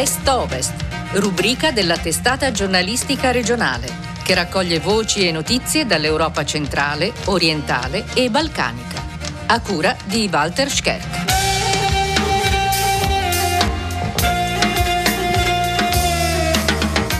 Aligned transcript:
Est-Ovest, 0.00 0.72
rubrica 1.12 1.72
della 1.72 1.98
testata 1.98 2.50
giornalistica 2.52 3.32
regionale, 3.32 3.86
che 4.22 4.32
raccoglie 4.32 4.78
voci 4.78 5.28
e 5.28 5.30
notizie 5.30 5.84
dall'Europa 5.84 6.42
centrale, 6.42 7.12
orientale 7.26 8.06
e 8.14 8.30
balcanica. 8.30 8.98
A 9.44 9.60
cura 9.60 9.94
di 10.06 10.26
Walter 10.32 10.70
Scherk. 10.70 11.19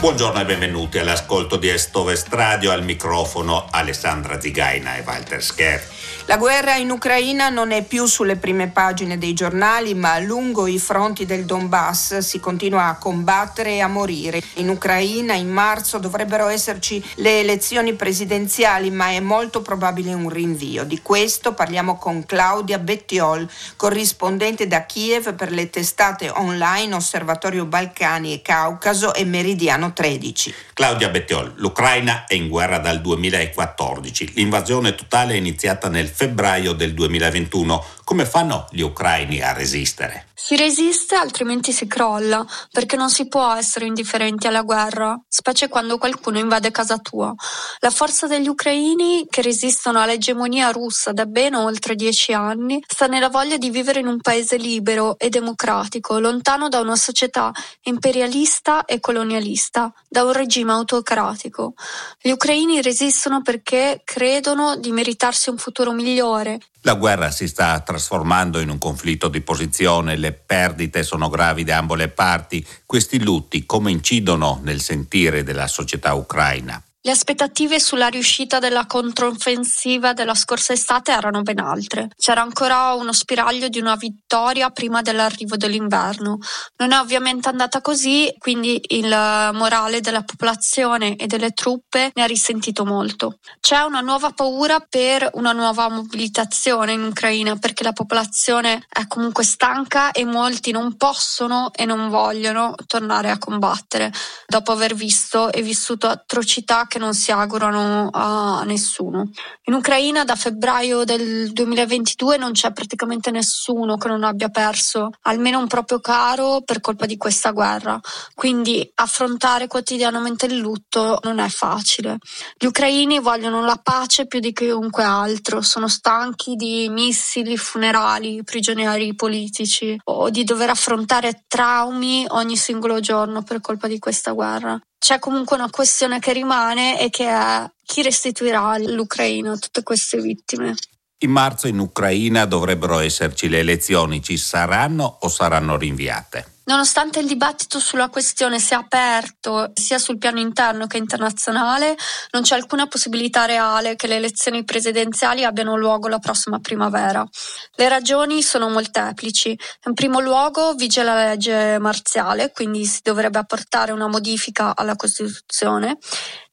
Buongiorno 0.01 0.41
e 0.41 0.45
benvenuti 0.45 0.97
all'ascolto 0.97 1.57
di 1.57 1.69
Est-Ovest 1.69 2.33
Radio, 2.33 2.71
al 2.71 2.83
microfono 2.83 3.67
Alessandra 3.69 4.41
Zigaina 4.41 4.95
e 4.95 5.03
Walter 5.05 5.43
Scherk. 5.43 5.89
La 6.25 6.37
guerra 6.37 6.75
in 6.75 6.89
Ucraina 6.89 7.49
non 7.49 7.71
è 7.71 7.83
più 7.83 8.05
sulle 8.05 8.35
prime 8.35 8.69
pagine 8.69 9.19
dei 9.19 9.33
giornali, 9.33 9.93
ma 9.93 10.17
lungo 10.17 10.65
i 10.65 10.79
fronti 10.79 11.25
del 11.25 11.45
Donbass 11.45 12.17
si 12.19 12.39
continua 12.39 12.87
a 12.87 12.95
combattere 12.95 13.73
e 13.73 13.81
a 13.81 13.87
morire. 13.87 14.41
In 14.55 14.69
Ucraina 14.69 15.33
in 15.33 15.49
marzo 15.49 15.99
dovrebbero 15.99 16.47
esserci 16.47 17.03
le 17.15 17.39
elezioni 17.39 17.93
presidenziali, 17.93 18.89
ma 18.89 19.09
è 19.09 19.19
molto 19.19 19.61
probabile 19.61 20.13
un 20.13 20.29
rinvio. 20.29 20.83
Di 20.83 21.01
questo 21.01 21.53
parliamo 21.53 21.97
con 21.97 22.25
Claudia 22.25 22.79
Bettiol, 22.79 23.47
corrispondente 23.75 24.67
da 24.67 24.85
Kiev 24.85 25.35
per 25.35 25.51
le 25.51 25.69
testate 25.69 26.29
online 26.29 26.95
Osservatorio 26.95 27.65
Balcani 27.65 28.33
e 28.33 28.41
Caucaso 28.41 29.13
e 29.13 29.25
Meridiano 29.25 29.90
13. 29.93 30.53
Claudia 30.73 31.09
Bettiol, 31.09 31.53
l'Ucraina 31.57 32.25
è 32.25 32.33
in 32.33 32.47
guerra 32.47 32.79
dal 32.79 33.01
2014. 33.01 34.33
L'invasione 34.35 34.95
totale 34.95 35.33
è 35.33 35.37
iniziata 35.37 35.89
nel 35.89 36.07
febbraio 36.07 36.73
del 36.73 36.93
2021. 36.93 37.85
Come 38.03 38.25
fanno 38.25 38.67
gli 38.71 38.81
ucraini 38.81 39.41
a 39.41 39.53
resistere? 39.53 40.25
Si 40.43 40.57
resiste 40.57 41.13
altrimenti 41.15 41.71
si 41.71 41.85
crolla, 41.85 42.43
perché 42.71 42.95
non 42.95 43.11
si 43.11 43.27
può 43.27 43.53
essere 43.53 43.85
indifferenti 43.85 44.47
alla 44.47 44.63
guerra, 44.63 45.17
specie 45.29 45.69
quando 45.69 45.99
qualcuno 45.99 46.39
invade 46.39 46.71
casa 46.71 46.97
tua. 46.97 47.31
La 47.79 47.91
forza 47.91 48.25
degli 48.25 48.47
ucraini, 48.47 49.27
che 49.29 49.43
resistono 49.43 50.01
all'egemonia 50.01 50.71
russa 50.71 51.13
da 51.13 51.27
ben 51.27 51.53
oltre 51.53 51.93
dieci 51.93 52.33
anni, 52.33 52.83
sta 52.87 53.05
nella 53.05 53.29
voglia 53.29 53.57
di 53.57 53.69
vivere 53.69 53.99
in 53.99 54.07
un 54.07 54.19
paese 54.19 54.57
libero 54.57 55.19
e 55.19 55.29
democratico, 55.29 56.17
lontano 56.17 56.69
da 56.69 56.79
una 56.79 56.95
società 56.95 57.51
imperialista 57.83 58.85
e 58.85 58.99
colonialista, 58.99 59.93
da 60.09 60.23
un 60.23 60.33
regime 60.33 60.71
autocratico. 60.71 61.75
Gli 62.19 62.31
ucraini 62.31 62.81
resistono 62.81 63.43
perché 63.43 64.01
credono 64.03 64.75
di 64.75 64.91
meritarsi 64.91 65.51
un 65.51 65.57
futuro 65.57 65.91
migliore 65.91 66.59
la 66.83 66.95
guerra 66.95 67.29
si 67.29 67.47
sta 67.47 67.79
trasformando 67.81 68.59
in 68.59 68.69
un 68.69 68.79
conflitto 68.79 69.27
di 69.27 69.41
posizione, 69.41 70.15
le 70.15 70.30
perdite 70.31 71.03
sono 71.03 71.29
gravi 71.29 71.63
da 71.63 71.77
ambo 71.77 71.95
le 71.95 72.09
parti. 72.09 72.65
Questi 72.85 73.23
lutti 73.23 73.65
come 73.65 73.91
incidono 73.91 74.59
nel 74.63 74.81
sentire 74.81 75.43
della 75.43 75.67
società 75.67 76.13
ucraina? 76.13 76.81
Le 77.03 77.09
aspettative 77.09 77.79
sulla 77.79 78.09
riuscita 78.09 78.59
della 78.59 78.85
controffensiva 78.85 80.13
della 80.13 80.35
scorsa 80.35 80.73
estate 80.73 81.11
erano 81.11 81.41
ben 81.41 81.59
altre. 81.59 82.09
C'era 82.15 82.43
ancora 82.43 82.93
uno 82.93 83.11
spiraglio 83.11 83.69
di 83.69 83.79
una 83.79 83.95
vittoria 83.95 84.69
prima 84.69 85.01
dell'arrivo 85.01 85.57
dell'inverno. 85.57 86.37
Non 86.77 86.91
è 86.91 86.99
ovviamente 86.99 87.49
andata 87.49 87.81
così, 87.81 88.31
quindi 88.37 88.79
il 88.89 89.07
morale 89.07 89.99
della 89.99 90.21
popolazione 90.21 91.15
e 91.15 91.25
delle 91.25 91.53
truppe 91.53 92.11
ne 92.13 92.21
ha 92.21 92.27
risentito 92.27 92.85
molto. 92.85 93.39
C'è 93.59 93.79
una 93.79 94.01
nuova 94.01 94.29
paura 94.29 94.79
per 94.79 95.27
una 95.33 95.53
nuova 95.53 95.89
mobilitazione 95.89 96.91
in 96.91 97.01
Ucraina 97.01 97.55
perché 97.55 97.81
la 97.81 97.93
popolazione 97.93 98.85
è 98.87 99.07
comunque 99.07 99.43
stanca 99.43 100.11
e 100.11 100.23
molti 100.23 100.69
non 100.69 100.95
possono 100.97 101.71
e 101.73 101.83
non 101.85 102.09
vogliono 102.09 102.75
tornare 102.85 103.31
a 103.31 103.39
combattere 103.39 104.13
dopo 104.45 104.71
aver 104.71 104.93
visto 104.93 105.51
e 105.51 105.63
vissuto 105.63 106.05
atrocità 106.05 106.89
che 106.91 106.99
non 106.99 107.13
si 107.13 107.31
augurano 107.31 108.09
a 108.11 108.63
nessuno. 108.65 109.29
In 109.67 109.75
Ucraina 109.75 110.25
da 110.25 110.35
febbraio 110.35 111.05
del 111.05 111.53
2022 111.53 112.35
non 112.35 112.51
c'è 112.51 112.73
praticamente 112.73 113.31
nessuno 113.31 113.95
che 113.95 114.09
non 114.09 114.25
abbia 114.25 114.49
perso 114.49 115.11
almeno 115.21 115.59
un 115.59 115.67
proprio 115.67 116.01
caro 116.01 116.63
per 116.65 116.81
colpa 116.81 117.05
di 117.05 117.15
questa 117.15 117.51
guerra, 117.51 117.97
quindi 118.35 118.91
affrontare 118.95 119.67
quotidianamente 119.67 120.47
il 120.47 120.57
lutto 120.57 121.19
non 121.23 121.39
è 121.39 121.47
facile. 121.47 122.17
Gli 122.57 122.65
ucraini 122.65 123.19
vogliono 123.19 123.63
la 123.63 123.79
pace 123.81 124.27
più 124.27 124.41
di 124.41 124.51
chiunque 124.51 125.03
altro, 125.03 125.61
sono 125.61 125.87
stanchi 125.87 126.55
di 126.55 126.89
missili, 126.89 127.55
funerali, 127.55 128.43
prigionieri 128.43 129.15
politici 129.15 129.97
o 130.03 130.29
di 130.29 130.43
dover 130.43 130.71
affrontare 130.71 131.45
traumi 131.47 132.25
ogni 132.31 132.57
singolo 132.57 132.99
giorno 132.99 133.43
per 133.43 133.61
colpa 133.61 133.87
di 133.87 133.97
questa 133.97 134.33
guerra 134.33 134.77
c'è 135.01 135.17
comunque 135.17 135.55
una 135.55 135.71
questione 135.71 136.19
che 136.19 136.31
rimane 136.31 137.01
e 137.01 137.09
che 137.09 137.27
è 137.27 137.67
chi 137.83 138.03
restituirà 138.03 138.67
all'Ucraina 138.67 139.57
tutte 139.57 139.81
queste 139.81 140.21
vittime. 140.21 140.75
In 141.23 141.31
marzo 141.31 141.67
in 141.67 141.79
Ucraina 141.79 142.45
dovrebbero 142.45 142.99
esserci 142.99 143.49
le 143.49 143.57
elezioni, 143.57 144.21
ci 144.21 144.37
saranno 144.37 145.17
o 145.21 145.27
saranno 145.27 145.75
rinviate? 145.75 146.50
Nonostante 146.63 147.19
il 147.19 147.27
dibattito 147.27 147.79
sulla 147.79 148.09
questione 148.09 148.59
sia 148.59 148.77
aperto 148.77 149.71
sia 149.73 149.97
sul 149.97 150.17
piano 150.19 150.39
interno 150.39 150.85
che 150.85 150.97
internazionale, 150.97 151.97
non 152.31 152.43
c'è 152.43 152.55
alcuna 152.55 152.87
possibilità 152.87 153.45
reale 153.45 153.95
che 153.95 154.07
le 154.07 154.17
elezioni 154.17 154.63
presidenziali 154.63 155.43
abbiano 155.43 155.75
luogo 155.75 156.07
la 156.07 156.19
prossima 156.19 156.59
primavera. 156.59 157.27
Le 157.75 157.89
ragioni 157.89 158.43
sono 158.43 158.69
molteplici. 158.69 159.57
In 159.85 159.93
primo 159.93 160.19
luogo 160.19 160.73
vige 160.73 161.01
la 161.01 161.15
legge 161.15 161.79
marziale, 161.79 162.51
quindi 162.51 162.85
si 162.85 162.99
dovrebbe 163.01 163.39
apportare 163.39 163.91
una 163.91 164.07
modifica 164.07 164.75
alla 164.75 164.95
Costituzione. 164.95 165.97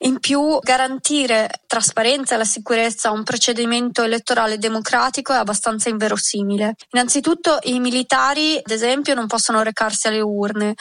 In 0.02 0.20
più, 0.20 0.58
garantire 0.60 1.50
trasparenza 1.66 2.34
e 2.34 2.38
la 2.38 2.44
sicurezza 2.44 3.08
a 3.08 3.12
un 3.12 3.25
procedimento 3.25 4.02
elettorale 4.02 4.56
democratico 4.56 5.32
è 5.32 5.36
abbastanza 5.36 5.88
inverosimile. 5.88 6.76
Innanzitutto 6.92 7.58
i 7.62 7.80
militari, 7.80 8.56
ad 8.56 8.70
esempio, 8.70 9.14
non 9.14 9.26
possono 9.26 9.62
recarsi 9.62 9.97
recarsi 9.98 10.06
alle 10.06 10.20
urne. 10.20 10.75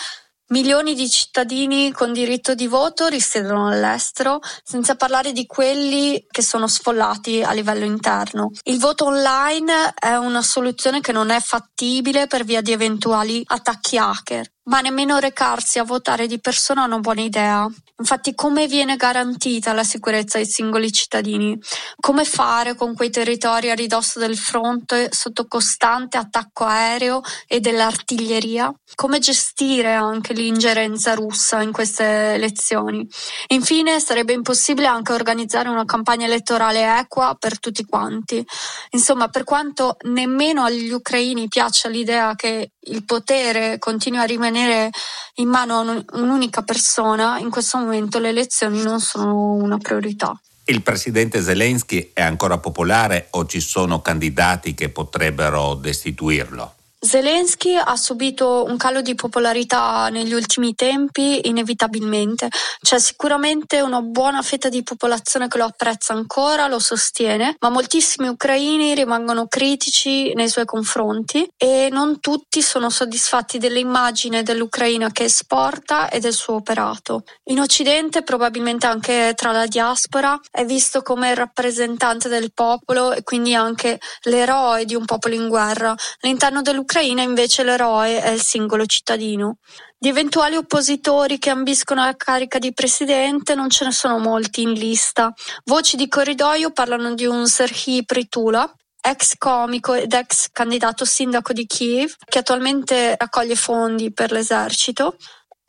Milioni 0.50 0.94
di 0.94 1.10
cittadini 1.10 1.92
con 1.92 2.14
diritto 2.14 2.56
di 2.56 2.68
voto 2.68 3.08
risiedono 3.08 3.68
all'estero, 3.68 4.40
senza 4.64 4.96
parlare 4.96 5.34
di 5.34 5.46
quelli 5.46 6.26
che 6.30 6.42
sono 6.42 6.68
sfollati 6.68 7.44
a 7.44 7.52
livello 7.52 7.84
interno. 7.84 8.52
Il 8.64 8.80
voto 8.80 9.08
online 9.08 9.94
è 9.94 10.16
una 10.16 10.42
soluzione 10.42 11.02
che 11.02 11.12
non 11.12 11.32
è 11.32 11.42
fattibile 11.42 12.28
per 12.28 12.46
via 12.46 12.62
di 12.62 12.72
eventuali 12.72 13.44
attacchi 13.46 13.98
hacker 13.98 14.56
ma 14.68 14.82
nemmeno 14.82 15.18
recarsi 15.18 15.80
a 15.80 15.84
votare 15.84 16.28
di 16.28 16.40
persona 16.40 16.84
è 16.84 16.88
una 16.88 17.00
buona 17.00 17.22
idea. 17.22 17.68
Infatti 18.00 18.36
come 18.36 18.68
viene 18.68 18.96
garantita 18.96 19.74
la 19.74 19.84
sicurezza 19.84 20.38
ai 20.38 20.46
singoli 20.46 20.92
cittadini? 20.92 21.60
Come 22.00 22.26
fare 22.26 22.76
con 22.76 22.94
quei 22.94 23.10
territori 23.10 23.72
a 23.72 23.74
ridosso 23.74 24.20
del 24.20 24.38
fronte 24.38 25.10
sotto 25.12 25.48
costante 25.48 26.18
attacco 26.18 26.66
aereo 26.66 27.22
e 27.48 27.60
dell'artiglieria? 27.60 28.72
Come 28.94 29.18
gestire 29.18 29.94
anche 29.94 30.34
l'ingerenza 30.34 31.16
russa 31.16 31.64
in 31.64 31.72
queste 31.72 32.34
elezioni? 32.34 33.08
Infine 33.48 34.00
sarebbe 34.00 34.34
impossibile 34.34 34.86
anche 34.86 35.14
organizzare 35.14 35.70
una 35.70 35.86
campagna 35.86 36.28
elettorale 36.28 37.00
equa 37.00 37.36
per 37.40 37.60
tutti 37.60 37.84
quanti. 37.84 38.46
Insomma, 38.92 39.28
per 39.30 39.44
quanto 39.44 39.98
nemmeno 40.04 40.64
agli 40.64 40.92
ucraini 40.92 41.48
piaccia 41.48 41.90
l'idea 41.90 42.36
che 42.36 42.74
il 42.88 43.04
potere 43.04 43.80
continui 43.80 44.20
a 44.20 44.24
rimanere 44.24 44.90
in 45.36 45.50
mano 45.50 45.80
a 45.80 46.04
un'unica 46.14 46.64
persona, 46.64 47.38
in 47.40 47.50
questo 47.50 47.78
momento 47.78 48.20
le 48.20 48.30
elezioni 48.30 48.82
non 48.82 49.00
sono 49.00 49.54
una 49.54 49.78
priorità. 49.78 50.40
Il 50.66 50.82
presidente 50.82 51.42
Zelensky 51.42 52.12
è 52.14 52.22
ancora 52.22 52.58
popolare 52.58 53.28
o 53.32 53.46
ci 53.46 53.62
sono 53.62 54.02
candidati 54.02 54.74
che 54.74 54.90
potrebbero 54.90 55.76
destituirlo? 55.76 56.77
Zelensky 57.00 57.76
ha 57.76 57.96
subito 57.96 58.66
un 58.68 58.76
calo 58.76 59.02
di 59.02 59.14
popolarità 59.14 60.10
negli 60.10 60.34
ultimi 60.34 60.74
tempi, 60.74 61.48
inevitabilmente. 61.48 62.50
C'è 62.82 63.00
sicuramente 63.00 63.82
una 63.82 64.02
buona 64.02 64.42
fetta 64.42 64.68
di 64.68 64.82
popolazione 64.82 65.48
che 65.48 65.60
lo 65.60 65.66
apprezza 65.66 66.14
ancora, 66.14 66.68
lo 66.68 66.80
sostiene, 66.80 67.56
ma 67.60 67.70
moltissimi 67.70 68.30
ucraini 68.30 68.96
rimangono 68.96 69.46
critici 69.46 70.34
nei 70.34 70.50
suoi 70.50 70.66
confronti 70.66 71.48
e 71.56 71.90
non 71.92 72.20
tutti 72.20 72.64
sono 72.64 72.90
soddisfatti 72.90 73.60
dell'immagine 73.60 74.42
dell'Ucraina 74.42 75.12
che 75.12 75.26
esporta 75.26 76.10
e 76.10 76.20
del 76.20 76.34
suo 76.34 76.56
operato. 76.56 77.26
In 77.46 77.60
Occidente, 77.60 78.24
probabilmente 78.24 78.88
anche 78.88 79.34
tra 79.36 79.52
la 79.52 79.68
diaspora, 79.68 80.38
è 80.50 80.66
visto 80.66 81.04
come 81.04 81.30
il 81.30 81.36
rappresentante 81.36 82.28
del 82.28 82.52
popolo 82.54 83.12
e 83.12 83.22
quindi 83.22 83.54
anche 83.54 84.00
l'eroe 84.24 84.86
di 84.86 84.96
un 84.96 85.06
popolo 85.06 85.36
in 85.36 85.48
guerra. 85.48 85.96
All'interno 86.22 86.64
dell'Ucraina 86.64 86.96
Ucraina 86.98 87.22
invece 87.22 87.62
l'eroe 87.62 88.24
è 88.24 88.32
il 88.32 88.42
singolo 88.42 88.88
cittadino. 88.88 89.60
Di 90.00 90.10
eventuali 90.10 90.56
oppositori 90.56 91.38
che 91.38 91.52
ambiscono 91.52 92.02
alla 92.02 92.16
carica 92.16 92.58
di 92.58 92.74
presidente 92.74 93.54
non 93.54 93.70
ce 93.70 93.86
ne 93.86 93.92
sono 93.92 94.18
molti 94.18 94.64
in 94.64 94.72
lista. 94.72 95.32
Voci 95.66 95.96
di 95.96 96.08
corridoio 96.08 96.72
parlano 96.72 97.14
di 97.14 97.28
un 97.28 97.46
Serhii 97.48 98.04
Pritula, 98.04 98.68
ex 99.00 99.36
comico 99.38 99.94
ed 99.94 100.12
ex 100.12 100.48
candidato 100.52 101.06
sindaco 101.06 101.54
di 101.54 101.68
Kiev, 101.68 102.16
che 102.26 102.40
attualmente 102.40 103.16
raccoglie 103.16 103.56
fondi 103.56 104.12
per 104.12 104.32
l'esercito, 104.32 105.18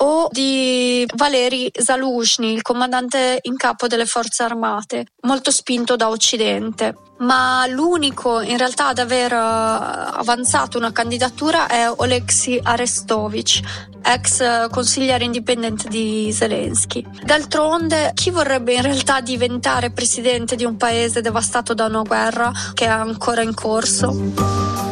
o 0.00 0.29
di 0.31 1.06
Valeri 1.15 1.71
Zaluzhny, 1.73 2.53
il 2.53 2.62
comandante 2.62 3.39
in 3.43 3.56
capo 3.56 3.87
delle 3.87 4.06
forze 4.06 4.43
armate, 4.43 5.06
molto 5.23 5.50
spinto 5.50 5.97
da 5.97 6.09
Occidente. 6.09 6.95
Ma 7.19 7.67
l'unico 7.67 8.41
in 8.41 8.56
realtà 8.56 8.89
ad 8.89 8.99
aver 8.99 9.33
eh, 9.33 9.37
avanzato 9.37 10.79
una 10.79 10.93
candidatura 10.93 11.67
è 11.67 11.91
Oleksiy 11.91 12.61
Arestovich, 12.62 13.61
ex 14.03 14.69
consigliere 14.71 15.25
indipendente 15.25 15.89
di 15.89 16.31
Zelensky. 16.33 17.05
D'altronde, 17.25 18.12
chi 18.15 18.31
vorrebbe 18.31 18.75
in 18.75 18.83
realtà 18.83 19.21
diventare 19.21 19.91
presidente 19.91 20.55
di 20.55 20.65
un 20.65 20.77
paese 20.77 21.21
devastato 21.21 21.75
da 21.75 21.87
una 21.87 22.03
guerra 22.03 22.53
che 22.73 22.85
è 22.85 22.89
ancora 22.89 23.43
in 23.43 23.55
corso? 23.55 24.88